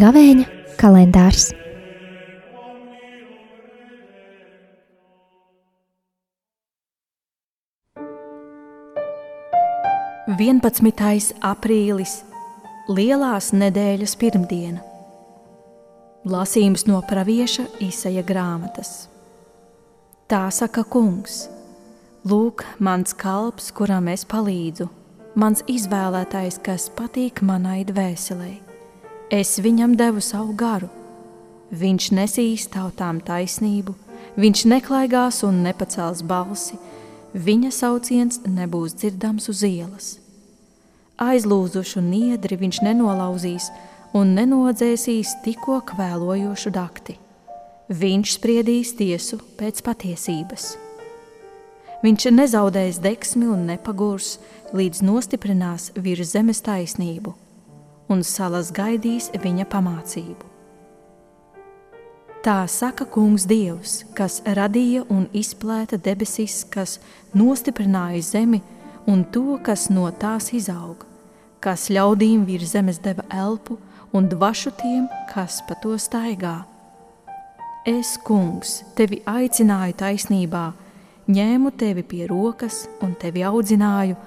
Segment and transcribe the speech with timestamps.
[0.00, 0.44] Gavēņa
[0.80, 1.50] kalendārs.
[10.40, 12.20] Vienpadsmitais aprīlis,
[12.90, 14.89] Lielās nedēļas pirmdiena.
[16.20, 19.08] Lasījums no pravieša Īsaja grāmatas.
[20.28, 21.46] Tā saka kungs:
[22.28, 24.90] Lūk, mans kalps, kuram es palīdzu,
[25.40, 28.50] mans izvēlētais, kas patīk manai dvēselē.
[29.32, 30.90] Es viņam devu savu garu.
[31.72, 33.94] Viņš nesīs tautām taisnību,
[34.36, 36.76] viņš neklaigās un nepacels balsi,
[37.32, 40.18] viņa sauciens nebūs dzirdams uz ielas.
[41.16, 43.70] Aizlūzušu niedri viņš nenolauzīs
[44.16, 47.18] un nenodzēsīs tikko kvēlojošu dakti
[47.90, 50.76] viņš spriedīs tiesu pēc patiesības.
[52.04, 54.38] Viņš nezaudēs deksmi un nepagurs,
[54.72, 57.34] līdz nostiprinās virs zemes taisnību,
[58.08, 60.46] un salas gaidīs viņa pamācību.
[62.40, 66.96] Tā saka Kungs Dievs, kas radīja un izplēta debesis, kas
[67.36, 68.62] nostiprināja zemi
[69.10, 71.04] un to, kas no tās izaug,
[71.60, 73.78] kas ļaudīm virs zemes deva elpu
[74.12, 76.58] un dvašu tiem, kas pa to staigā
[77.88, 80.66] Es, kungs, tevi aicināju taisnībā,
[81.32, 84.18] ņēmu tevi pie rokas un tevi audzināju,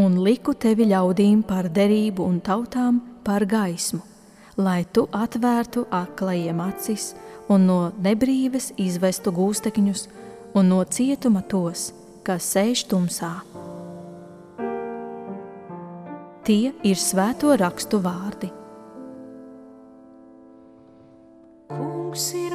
[0.00, 4.00] un liku tevi ļaudīm par derību un tautām par gaismu,
[4.56, 7.12] lai tu atvērtu aklajiem acis
[7.52, 10.08] un no nebrīves izvestu gūstekņus
[10.56, 11.92] un no cietuma tos,
[12.24, 13.53] kas sēž tumsā.
[16.44, 18.50] Tie ir svēto rakstu vārdi.
[21.72, 22.52] Kungs ir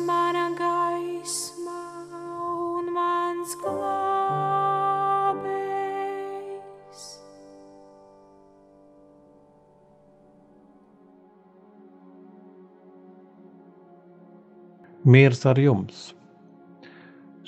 [15.09, 16.11] Miers ar jums!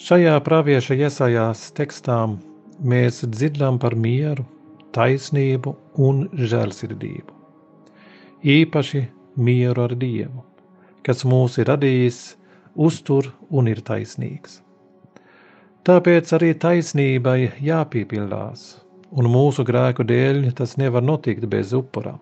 [0.01, 2.15] Šajā pravieša iesājās tekstā
[2.81, 4.47] mēs dzirdam par mieru,
[4.95, 5.73] taisnību
[6.07, 7.37] un žēlsirdību.
[8.41, 9.01] Īpaši
[9.37, 10.43] mieru ar Dievu,
[11.05, 12.19] kas mūs ir radījis,
[12.75, 14.59] uztur un ir taisnīgs.
[15.87, 18.65] Tāpēc arī taisnībai jāpiepildās,
[19.17, 22.17] un mūsu grēku dēļ tas nevar notikt bez upura.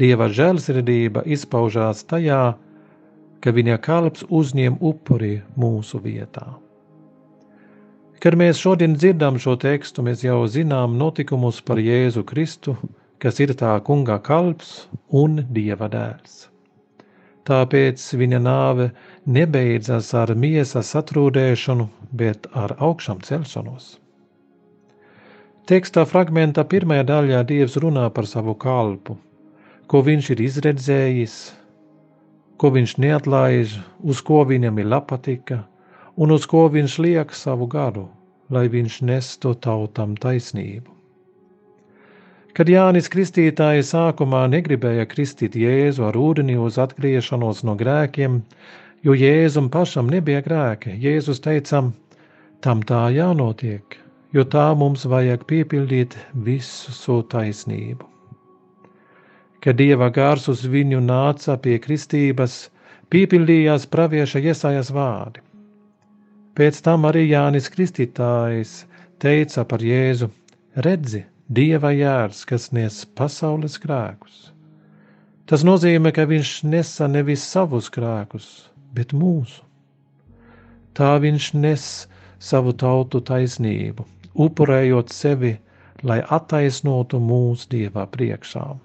[0.00, 2.54] Dieva žēlsirdība izpaužās tajā,
[3.44, 6.61] ka viņa kalps uzņem upuri mūsu vietā.
[8.22, 12.76] Kad mēs šodien dzirdam šo tekstu, mēs jau zinām notikumus par Jēzu Kristu,
[13.18, 16.44] kas ir tā kunga kalps un dieva dēls.
[17.50, 18.86] Tāpēc viņa nāve
[19.26, 23.96] nebeidzas ar miesas atrūdēšanu, bet ar augšām celšanos.
[25.66, 29.18] Tekstā fragmentā pirmajā daļā Dievs runā par savu kalpu,
[29.90, 31.36] ko viņš ir izredzējis,
[32.54, 35.64] ko viņš neatlaiž, uz ko viņam ir patika,
[36.16, 38.08] un uz ko viņš liek savu garu,
[38.50, 40.90] lai viņš nestu tautam taisnību.
[42.52, 48.42] Kad Jānis Kristītājs sākumā negribēja kristīt Jēzu ar ūdeni uz atgriešanos no grēkiem,
[49.02, 51.86] jo Jēzum pašam nebija grēki, Jēzus teica,
[52.60, 53.96] tam tā jānotiek,
[54.36, 58.12] jo tā mums vajag piepildīt visu taisnību
[59.62, 62.54] kad dieva gars uz viņu nāca pie kristības,
[63.14, 65.38] piepildījās pravieša iesājas vārdi.
[66.58, 68.72] Pēc tam arī Jānis Kristītājs
[69.24, 70.26] teica par Jēzu:
[70.86, 74.50] Redzi, dieva jērs, kas nes pasaules grēkus.
[75.48, 78.48] Tas nozīmē, ka viņš nesa nevis savus grēkus,
[78.92, 79.64] bet mūsu.
[80.92, 81.86] Tā viņš nes
[82.50, 84.04] savu tautu taisnību,
[84.46, 85.54] upurējot sevi,
[86.04, 88.76] lai attaisnotu mūsu dievā priekšām.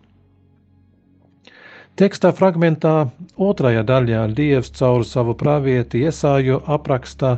[1.97, 2.95] Tekstā fragmentā
[3.41, 7.31] otrajā daļā Dievs caur savu pravieti iesāju apraksta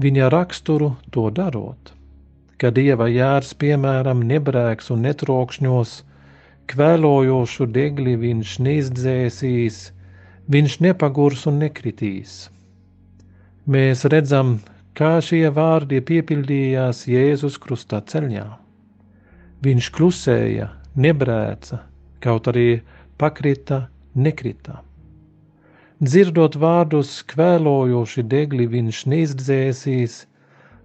[0.00, 1.92] viņa raksturu to darot,
[2.56, 5.92] ka Dieva jērs piemēram nebrēks un netrokšņos,
[6.72, 9.80] kvēlojošu degli viņš neizdzēsīs,
[10.48, 12.36] viņš nepagurs un nekritīs.
[13.66, 14.60] Mēs redzam,
[14.98, 18.46] kā šie vārdi piepildījās Jēzus krustā ceļā.
[19.62, 21.82] Viņš klusēja, nebrēca,
[22.24, 22.80] kaut arī
[23.20, 23.84] pakrita,
[24.14, 24.80] nekrita.
[26.02, 30.16] Dzirdot vārdus, kvēlojoši degli viņš neizdzēsīs,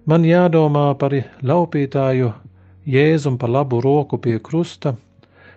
[0.06, 1.16] man jādomā par
[1.52, 2.28] laupītāju
[2.96, 4.94] Jēzum pa labu roku pie krusta,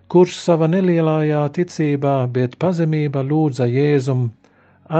[0.08, 4.24] kurš sava nelielājā ticībā, bet pazemībā lūdza Jēzum,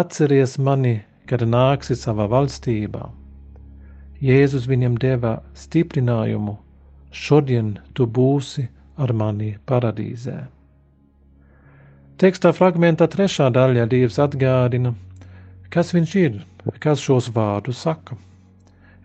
[0.03, 3.09] atceries mani, kad nāksi savā valstībā.
[4.21, 6.59] Jēzus viņam deva stiprinājumu:
[7.25, 8.69] Šodien tu būsi
[9.01, 10.41] ar mani paradīzē.
[12.21, 14.91] Tekstā fragmentā trešā daļā Dievs atgādina,
[15.73, 16.35] kas viņš ir,
[16.85, 18.19] kas šos vārdus saka.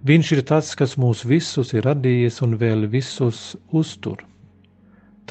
[0.10, 4.20] Viņš ir tas, kas mūs visus ir radījis un vēl visus uztur.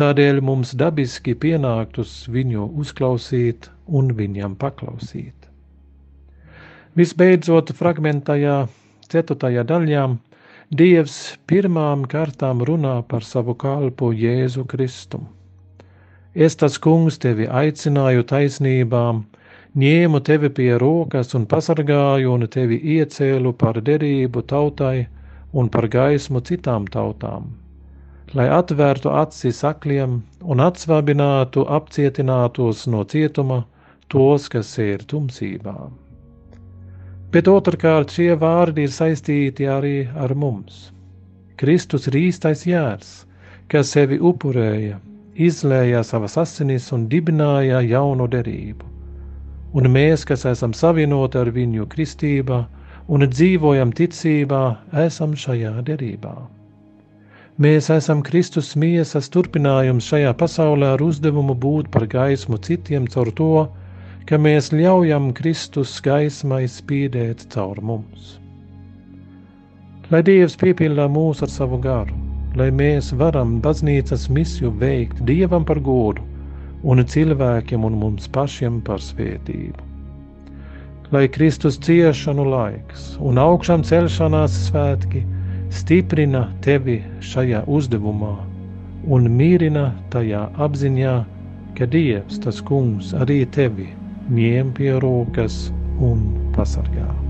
[0.01, 5.37] Tādēļ mums dabiski pienāktus viņu uzklausīt un viņam paklausīt.
[6.97, 8.57] Visbeidzot, fragmentajā
[9.13, 10.09] ceturtajā daļā
[10.73, 15.21] Dievs pirmām kārtām runā par savu kalpu Jēzu Kristu.
[16.35, 19.21] Es tas kungs tevi aicināju taisnībām,
[19.79, 25.07] ņēmu tevi pie rokas un pasargāju un tevi iecēlu par derību tautai
[25.55, 27.47] un par gaismu citām tautām,
[28.35, 33.61] lai atvērtu acis akliem un atsvabinātu apcietinātos no cietuma
[34.11, 35.95] tos, kas ir tumsībām.
[37.31, 39.97] Bet otrkārt šie vārdi ir saistīti arī
[40.27, 40.89] ar mums.
[41.63, 43.17] Kristus ir īstais jērs,
[43.71, 44.99] kas sevi upurēja,
[45.37, 48.91] izlēja savas asinis un dibināja jaunu derību.
[49.75, 52.61] Un mēs, kas esam savienoti ar viņu kristībā
[53.11, 54.63] un dzīvojam ticībā,
[55.05, 56.35] esam šajā derībā.
[57.59, 63.51] Mēs esam Kristus miesas turpinājums šajā pasaulē ar uzdevumu būt par gaismu citiem caur to,
[64.27, 68.39] ka mēs ļaujam Kristus gaismai spīdēt caur mums.
[70.11, 72.24] Lai Dievs piepildā mūs ar savu garu,
[72.59, 76.23] lai mēs varam baznīcas misiju veikt Dievam par godu
[76.85, 79.91] un cilvēkiem un mums pašiem par svētību.
[81.15, 85.25] Lai Kristus ciešanu laiks un augšām celšanās svētki
[85.75, 87.01] stiprina tevi
[87.33, 88.35] šajā uzdevumā
[89.17, 91.17] un mīrina tajā apziņā,
[91.79, 93.91] ka Dievs, tas kungs, arī tevi
[94.31, 95.69] ņem pie rokas
[96.01, 97.24] un pasargā.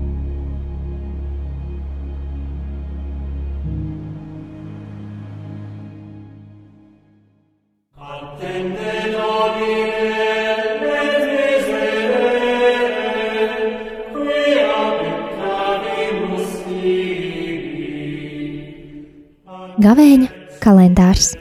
[19.85, 20.27] Gavēņa
[20.63, 21.35] kalendārs